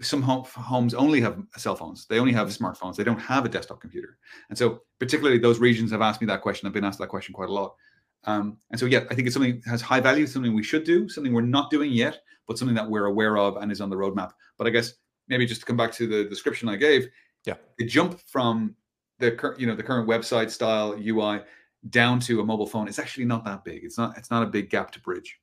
[0.00, 2.06] some homes only have cell phones.
[2.06, 2.96] They only have smartphones.
[2.96, 4.18] They don't have a desktop computer.
[4.48, 6.66] And so, particularly those regions have asked me that question.
[6.66, 7.74] I've been asked that question quite a lot.
[8.24, 10.84] Um, and so, yeah, I think it's something that has high value, something we should
[10.84, 13.90] do, something we're not doing yet, but something that we're aware of and is on
[13.90, 14.32] the roadmap.
[14.58, 14.94] But I guess
[15.28, 17.08] maybe just to come back to the description I gave,
[17.44, 18.74] yeah, the jump from
[19.18, 21.40] the current, you know, the current website style UI
[21.88, 23.84] down to a mobile phone is actually not that big.
[23.84, 24.16] It's not.
[24.18, 25.40] It's not a big gap to bridge.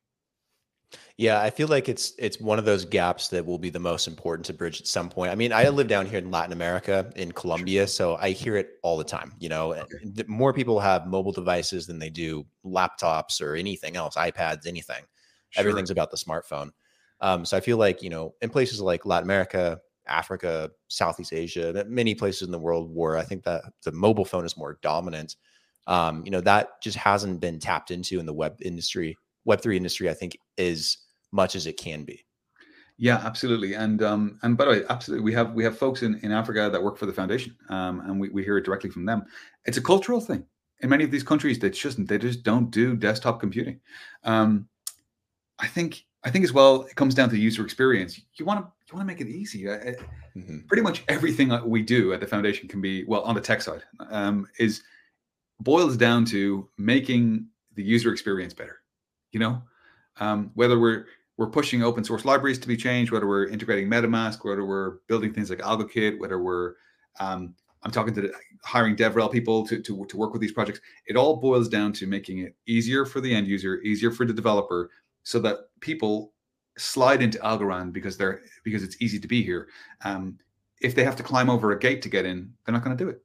[1.18, 4.08] Yeah, I feel like it's it's one of those gaps that will be the most
[4.08, 5.32] important to bridge at some point.
[5.32, 8.70] I mean, I live down here in Latin America in Colombia, so I hear it
[8.84, 9.34] all the time.
[9.40, 10.24] You know, okay.
[10.28, 15.04] more people have mobile devices than they do laptops or anything else, iPads, anything.
[15.50, 15.62] Sure.
[15.62, 16.70] Everything's about the smartphone.
[17.20, 21.84] Um, so I feel like you know, in places like Latin America, Africa, Southeast Asia,
[21.88, 25.36] many places in the world where I think that the mobile phone is more dominant.
[25.88, 29.18] Um, you know, that just hasn't been tapped into in the web industry,
[29.48, 30.10] web three industry.
[30.10, 30.98] I think as
[31.32, 32.24] much as it can be.
[33.00, 33.74] Yeah, absolutely.
[33.76, 36.70] And um, and by the way, absolutely, we have we have folks in, in Africa
[36.72, 39.24] that work for the foundation, um, and we, we hear it directly from them.
[39.66, 40.46] It's a cultural thing
[40.82, 41.60] in many of these countries.
[41.60, 43.80] They just they just don't do desktop computing.
[44.24, 44.68] Um,
[45.60, 48.20] I think I think as well, it comes down to the user experience.
[48.36, 49.64] You want to you want to make it easy.
[49.66, 50.60] Mm-hmm.
[50.68, 53.62] Pretty much everything that we do at the foundation can be well on the tech
[53.62, 54.82] side um, is
[55.60, 58.80] boils down to making the user experience better.
[59.32, 59.62] You know,
[60.20, 61.06] um, whether we're
[61.38, 65.34] we're pushing open source libraries to be changed, whether we're integrating MetaMask, whether we're building
[65.34, 66.74] things like AlgoKit, whether we're
[67.20, 70.82] um, I'm talking to the, hiring DevRel people to, to, to work with these projects.
[71.06, 74.34] It all boils down to making it easier for the end user, easier for the
[74.34, 74.90] developer,
[75.24, 76.34] so that people
[76.78, 79.68] slide into Algorand because they're because it's easy to be here.
[80.04, 80.38] Um,
[80.82, 83.04] if they have to climb over a gate to get in, they're not going to
[83.04, 83.24] do it.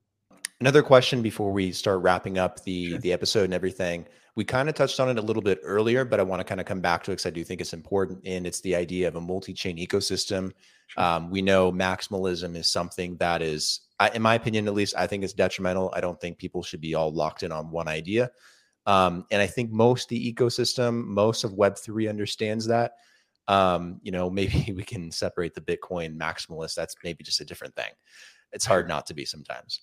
[0.61, 2.99] Another question before we start wrapping up the sure.
[2.99, 4.07] the episode and everything.
[4.35, 6.61] We kind of touched on it a little bit earlier, but I want to kind
[6.61, 8.21] of come back to it because I do think it's important.
[8.25, 10.53] And it's the idea of a multi-chain ecosystem.
[10.87, 11.05] Sure.
[11.05, 13.81] Um, we know maximalism is something that is,
[14.15, 15.93] in my opinion, at least, I think it's detrimental.
[15.95, 18.31] I don't think people should be all locked in on one idea.
[18.87, 22.93] Um, and I think most the ecosystem, most of Web3 understands that.
[23.49, 26.75] Um, you know, maybe we can separate the Bitcoin maximalist.
[26.75, 27.91] That's maybe just a different thing.
[28.53, 29.81] It's hard not to be sometimes.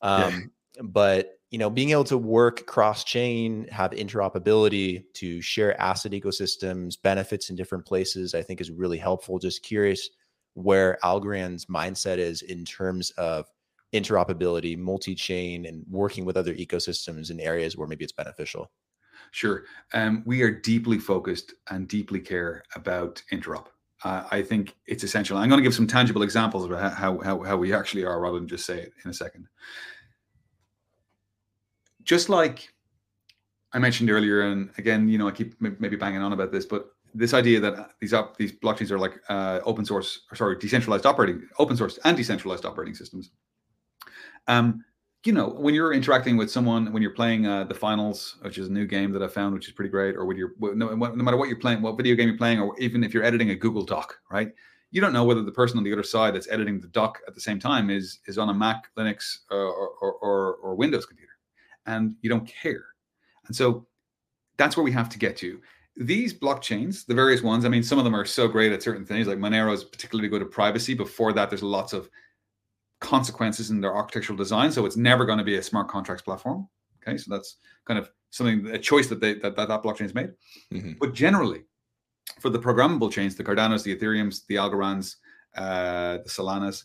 [0.00, 0.82] Um, yeah.
[0.82, 6.96] But you know, being able to work cross chain, have interoperability to share asset ecosystems,
[7.00, 9.38] benefits in different places, I think is really helpful.
[9.38, 10.08] Just curious
[10.54, 13.44] where Algorand's mindset is in terms of
[13.92, 18.70] interoperability, multi chain, and working with other ecosystems in areas where maybe it's beneficial.
[19.30, 19.64] Sure.
[19.92, 23.66] Um, we are deeply focused and deeply care about interop.
[24.04, 25.36] Uh, I think it's essential.
[25.36, 28.38] I'm going to give some tangible examples of how, how, how we actually are rather
[28.38, 29.48] than just say it in a second
[32.04, 32.72] just like
[33.72, 36.90] I mentioned earlier, and again, you know, I keep maybe banging on about this, but
[37.14, 41.06] this idea that these up these blockchains are like uh, open source, or sorry, decentralized
[41.06, 43.30] operating, open source and decentralized operating systems.
[44.48, 44.84] Um,
[45.24, 48.68] you know, when you're interacting with someone, when you're playing uh, the finals, which is
[48.68, 50.96] a new game that I found, which is pretty great, or with your no, no
[50.96, 53.54] matter what you're playing, what video game you're playing, or even if you're editing a
[53.54, 54.50] Google Doc, right?
[54.90, 57.34] You don't know whether the person on the other side that's editing the doc at
[57.34, 61.31] the same time is is on a Mac, Linux, uh, or, or, or Windows computer
[61.86, 62.84] and you don't care.
[63.46, 63.86] And so
[64.56, 65.60] that's where we have to get to.
[65.96, 69.04] These blockchains, the various ones, I mean, some of them are so great at certain
[69.04, 70.94] things, like Monero is particularly good at privacy.
[70.94, 72.08] Before that, there's lots of
[73.00, 74.72] consequences in their architectural design.
[74.72, 76.68] So it's never going to be a smart contracts platform.
[77.02, 77.18] Okay.
[77.18, 80.32] So that's kind of something, a choice that they that that, that blockchain's made.
[80.72, 80.92] Mm-hmm.
[81.00, 81.64] But generally,
[82.40, 85.16] for the programmable chains, the Cardanos, the Ethereums, the Algorands,
[85.56, 86.84] uh, the Solanas,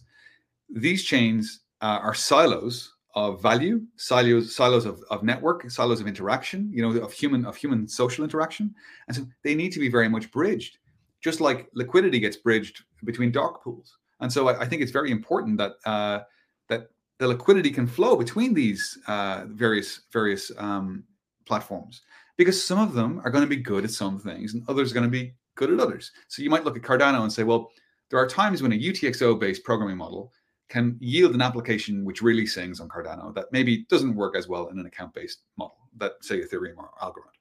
[0.69, 6.69] these chains uh, are silos of value, silos, silos of, of network, silos of interaction,
[6.71, 8.75] you know, of human of human social interaction,
[9.07, 10.77] and so they need to be very much bridged,
[11.19, 13.97] just like liquidity gets bridged between dark pools.
[14.19, 16.19] And so I, I think it's very important that uh,
[16.67, 21.03] that the liquidity can flow between these uh, various various um,
[21.47, 22.03] platforms
[22.37, 24.93] because some of them are going to be good at some things and others are
[24.93, 26.11] going to be good at others.
[26.27, 27.71] So you might look at Cardano and say, well,
[28.11, 30.31] there are times when a UTXO based programming model
[30.69, 34.67] can yield an application which really sings on Cardano that maybe doesn't work as well
[34.67, 37.35] in an account-based model that say Ethereum or Algorand.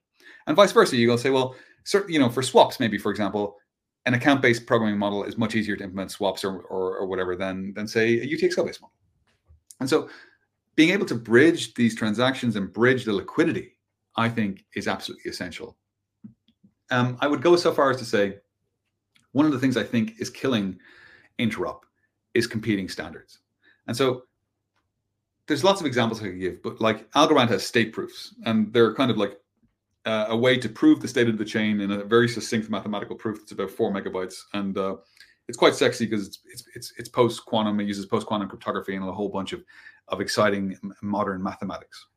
[0.47, 3.57] And vice versa, to say, well, certain, you know, for swaps, maybe for example,
[4.05, 7.73] an account-based programming model is much easier to implement swaps or, or, or whatever than
[7.73, 8.93] than say a UTXO-based model.
[9.81, 10.09] And so,
[10.75, 13.77] being able to bridge these transactions and bridge the liquidity,
[14.15, 15.77] I think, is absolutely essential.
[16.89, 18.37] Um, I would go so far as to say,
[19.33, 20.79] one of the things I think is killing
[21.39, 21.81] Interop
[22.37, 23.39] is competing standards.
[23.87, 24.23] And so
[25.47, 28.93] there's lots of examples I could give, but like Algorand has state proofs, and they're
[28.93, 29.37] kind of like
[30.05, 33.15] uh, a way to prove the state of the chain in a very succinct mathematical
[33.15, 34.97] proof that's about four megabytes, and uh,
[35.47, 37.79] it's quite sexy because it's it's it's, it's post quantum.
[37.79, 39.63] It uses post quantum cryptography and a whole bunch of
[40.09, 42.07] of exciting modern mathematics.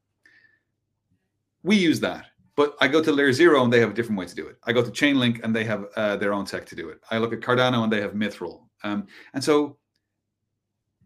[1.62, 4.26] We use that, but I go to layer zero and they have a different way
[4.26, 4.56] to do it.
[4.64, 7.00] I go to Chainlink and they have uh, their own tech to do it.
[7.10, 9.76] I look at Cardano and they have Mithril, um, and so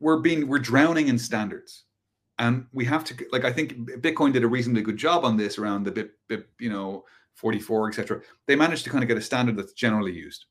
[0.01, 1.85] we're being we're drowning in standards
[2.39, 5.59] and we have to like i think bitcoin did a reasonably good job on this
[5.59, 8.21] around the BIP, BIP you know 44, etc.
[8.47, 10.47] They managed to kind of get a standard that's generally used.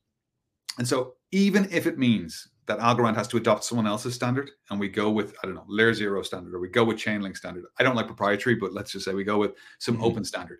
[0.77, 4.79] And so even if it means that Algorand has to adopt someone else's standard and
[4.79, 7.65] we go with, I don't know, layer zero standard or we go with Chainlink standard.
[7.77, 10.05] I don't like proprietary, but let's just say we go with some mm-hmm.
[10.05, 10.59] open standard.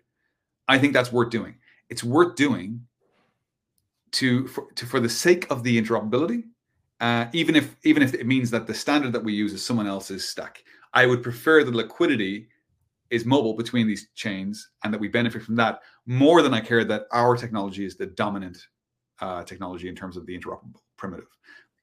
[0.68, 1.56] I think that's worth doing.
[1.88, 2.80] It's worth doing
[4.12, 6.44] to for, to, for the sake of the interoperability,
[7.00, 9.86] uh, even if even if it means that the standard that we use is someone
[9.86, 10.64] else's stack.
[10.92, 12.48] I would prefer the liquidity
[13.10, 16.84] is mobile between these chains and that we benefit from that more than I care
[16.84, 18.58] that our technology is the dominant
[19.20, 21.26] uh, technology in terms of the interoperable primitive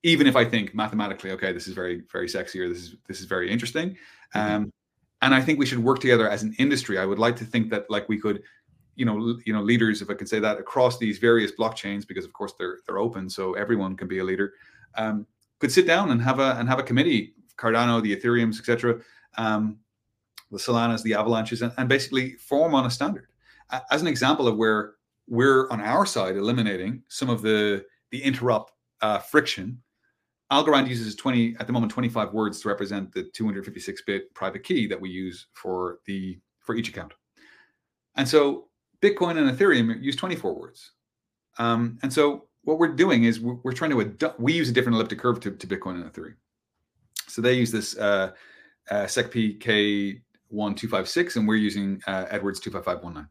[0.03, 3.19] even if I think mathematically, okay, this is very, very sexy or this is this
[3.19, 3.97] is very interesting.
[4.35, 4.55] Mm-hmm.
[4.55, 4.73] Um,
[5.21, 6.97] and I think we should work together as an industry.
[6.97, 8.41] I would like to think that like we could,
[8.95, 12.25] you know, you know, leaders, if I can say that, across these various blockchains, because
[12.25, 14.53] of course they're they're open, so everyone can be a leader.
[14.95, 15.25] Um,
[15.59, 18.99] could sit down and have a and have a committee, Cardano, the Ethereum's, etc.,
[19.37, 19.77] um,
[20.51, 23.27] the Solanas, the Avalanches, and, and basically form on a standard.
[23.89, 24.95] As an example of where
[25.27, 28.67] we're on our side eliminating some of the the interop
[29.01, 29.81] uh, friction
[30.51, 34.99] Algorand uses 20 at the moment 25 words to represent the 256-bit private key that
[34.99, 37.13] we use for the for each account.
[38.15, 38.67] And so
[39.01, 40.91] Bitcoin and Ethereum use 24 words.
[41.57, 44.71] Um, and so what we're doing is we're, we're trying to adu- we use a
[44.71, 46.35] different elliptic curve to, to Bitcoin and Ethereum.
[47.27, 48.31] So they use this uh,
[48.89, 49.59] uh, SecP
[50.51, 53.27] K1256 and we're using uh, Edwards 25519.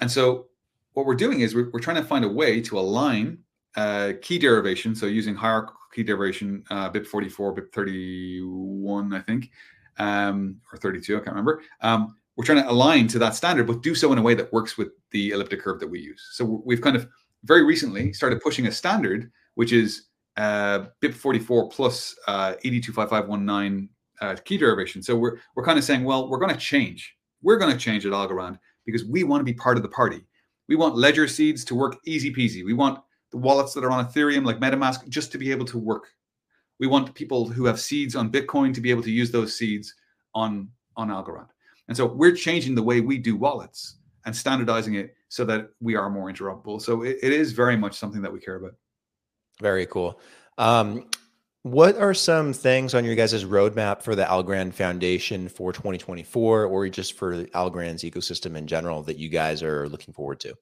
[0.00, 0.48] And so
[0.94, 3.38] what we're doing is we're, we're trying to find a way to align
[3.76, 9.50] uh, key derivation, so using hierarchical key derivation, uh, BIP 44, BIP 31, I think,
[9.98, 11.62] um, or 32, I can't remember.
[11.80, 14.52] Um, we're trying to align to that standard, but do so in a way that
[14.52, 16.30] works with the elliptic curve that we use.
[16.32, 17.08] So we've kind of
[17.44, 23.88] very recently started pushing a standard, which is uh, BIP 44 plus uh, ED25519
[24.20, 25.02] uh, key derivation.
[25.02, 27.14] So we're, we're kind of saying, well, we're going to change.
[27.42, 30.24] We're going to change at Algorand because we want to be part of the party.
[30.68, 32.64] We want ledger seeds to work easy peasy.
[32.64, 33.00] We want
[33.32, 36.08] the wallets that are on Ethereum, like MetaMask, just to be able to work.
[36.78, 39.94] We want people who have seeds on Bitcoin to be able to use those seeds
[40.34, 41.48] on on Algorand.
[41.88, 45.96] And so we're changing the way we do wallets and standardizing it so that we
[45.96, 46.78] are more interoperable.
[46.78, 48.74] So it, it is very much something that we care about.
[49.62, 50.20] Very cool.
[50.58, 51.06] Um,
[51.62, 56.86] what are some things on your guys' roadmap for the Algorand Foundation for 2024 or
[56.90, 60.54] just for Algorand's ecosystem in general that you guys are looking forward to?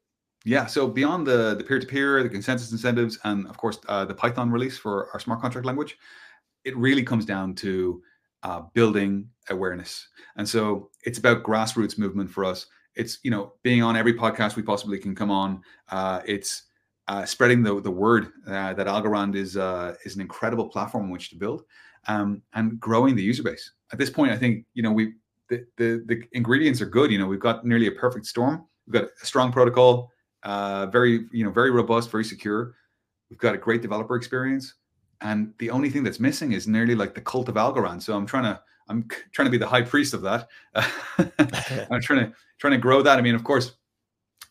[0.45, 4.53] Yeah, so beyond the the peer-to-peer, the consensus incentives, and of course uh, the Python
[4.53, 5.99] release for our smart contract language,
[6.65, 8.01] it really comes down to
[8.45, 10.07] uh, building awareness.
[10.37, 12.69] And so it's about grassroots movement for us.
[12.97, 15.63] It's you know being on every podcast we possibly can come on.
[15.91, 16.65] Uh, it's
[17.09, 21.11] uh, spreading the the word uh, that Algorand is uh, is an incredible platform on
[21.11, 21.63] which to build,
[22.09, 23.73] um, and growing the user base.
[23.93, 25.15] At this point, I think you know we
[25.49, 27.11] the, the the ingredients are good.
[27.11, 28.67] You know we've got nearly a perfect storm.
[28.87, 30.11] We've got a strong protocol
[30.43, 32.75] uh, very you know very robust, very secure.
[33.29, 34.75] We've got a great developer experience,
[35.21, 38.03] and the only thing that's missing is nearly like the cult of Algorand.
[38.03, 38.61] So I'm trying to
[38.91, 40.49] I'm trying to be the high priest of that.
[41.91, 43.19] I'm trying to trying to grow that.
[43.19, 43.73] I mean, of course,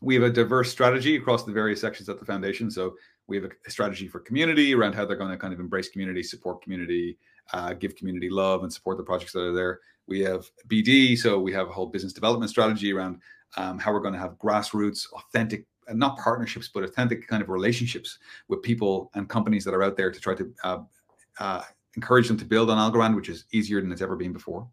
[0.01, 2.71] we have a diverse strategy across the various sections at the foundation.
[2.71, 2.95] So
[3.27, 6.23] we have a, strategy for community around how they're going to kind of embrace community,
[6.23, 7.17] support community,
[7.53, 9.81] uh, give community love, and support the projects that are there.
[10.07, 13.21] We have BD, so we have a whole business development strategy around
[13.57, 18.19] um, how we're going to have grassroots, authentic not partnerships, but authentic kind of relationships
[18.47, 20.79] with people and companies that are out there to try to uh,
[21.39, 21.63] uh,
[21.95, 24.67] encourage them to build on Algorand, which is easier than it's ever been before.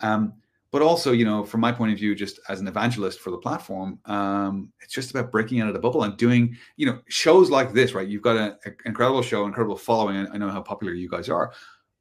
[0.00, 0.34] Um,
[0.70, 3.38] but also, you know, from my point of view, just as an evangelist for the
[3.38, 7.48] platform, um, it's just about breaking out of the bubble and doing, you know, shows
[7.48, 8.08] like this, right?
[8.08, 10.26] You've got an incredible show, incredible following.
[10.32, 11.52] I know how popular you guys are,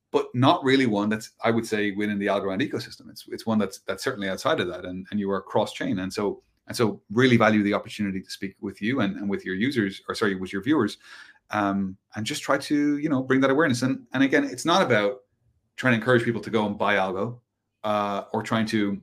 [0.09, 3.11] but not really one that's, I would say, within the Algorand ecosystem.
[3.11, 5.99] It's it's one that's that's certainly outside of that, and and you are cross chain,
[5.99, 9.45] and so and so really value the opportunity to speak with you and, and with
[9.45, 10.97] your users or sorry with your viewers
[11.53, 13.83] um, and just try to you know bring that awareness.
[13.83, 15.19] And and again it's not about
[15.77, 17.39] trying to encourage people to go and buy algo
[17.83, 18.99] uh, or trying to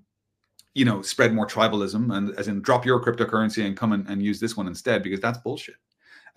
[0.75, 4.23] you know spread more tribalism and as in drop your cryptocurrency and come and, and
[4.23, 5.77] use this one instead because that's bullshit.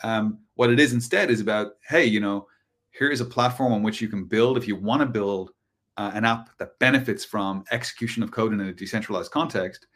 [0.04, 2.48] Um, what it is instead is about hey you know
[2.92, 5.52] here is a platform on which you can build if you want to build
[5.98, 9.88] uh, an app that benefits from execution of code in a decentralized context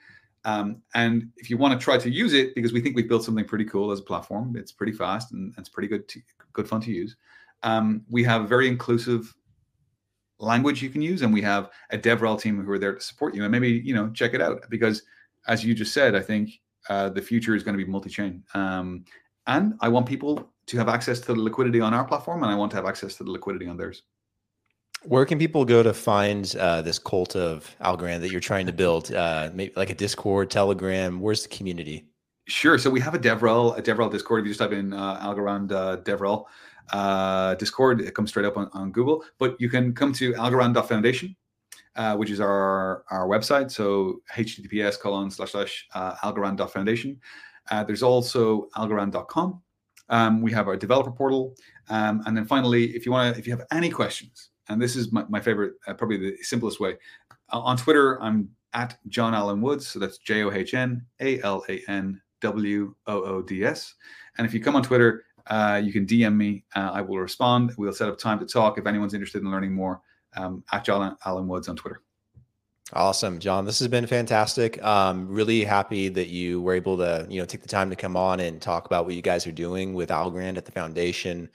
[0.47, 3.25] um, and if you want to try to use it, because we think we've built
[3.25, 6.21] something pretty cool as a platform, it's pretty fast and, and it's pretty good, to,
[6.53, 7.17] good fun to use.
[7.63, 9.35] Um, we have very inclusive
[10.39, 13.35] language you can use, and we have a DevRel team who are there to support
[13.35, 13.43] you.
[13.43, 15.03] And maybe you know check it out because,
[15.47, 16.51] as you just said, I think
[16.87, 18.41] uh, the future is going to be multi-chain.
[18.53, 19.03] Um,
[19.47, 22.55] and I want people to have access to the liquidity on our platform, and I
[22.55, 24.03] want to have access to the liquidity on theirs.
[25.03, 28.73] Where can people go to find uh, this cult of Algorand that you're trying to
[28.73, 29.13] build?
[29.13, 31.19] Uh, maybe like a Discord, Telegram.
[31.19, 32.05] Where's the community?
[32.47, 32.77] Sure.
[32.77, 34.41] So we have a DevRel, a DevRel Discord.
[34.41, 36.45] If you just type in uh, Algorand uh, DevRel
[36.91, 39.23] uh, Discord, it comes straight up on, on Google.
[39.37, 41.35] But you can come to algorand.foundation,
[41.95, 43.69] uh, which is our our website.
[43.69, 47.19] So https colon slash slash uh, algorand.foundation.
[47.69, 49.61] Uh, there's also algorand.com.
[50.09, 51.53] Um, we have our developer portal.
[51.89, 54.95] Um, and then finally, if you want to, if you have any questions, and this
[54.95, 56.97] is my, my favorite, uh, probably the simplest way,
[57.51, 59.87] uh, on Twitter, I'm at John Alan Woods.
[59.87, 63.95] So that's J O H N A L A N W O O D S.
[64.37, 66.63] And if you come on Twitter, uh, you can DM me.
[66.75, 67.73] Uh, I will respond.
[67.77, 70.01] We'll set up time to talk if anyone's interested in learning more.
[70.35, 72.01] Um, at John Alan Woods on Twitter.
[72.93, 73.65] Awesome, John.
[73.65, 74.81] This has been fantastic.
[74.83, 78.15] Um, really happy that you were able to, you know, take the time to come
[78.15, 81.49] on and talk about what you guys are doing with Algorand at the foundation.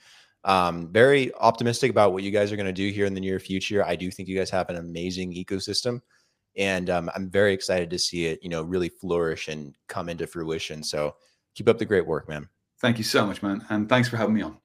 [0.45, 3.39] Um, very optimistic about what you guys are going to do here in the near
[3.39, 3.85] future.
[3.85, 6.01] I do think you guys have an amazing ecosystem,
[6.57, 10.27] and um, I'm very excited to see it, you know, really flourish and come into
[10.27, 10.83] fruition.
[10.83, 11.15] So
[11.55, 12.49] keep up the great work, man.
[12.81, 14.57] Thank you so much, man, and thanks for having me on.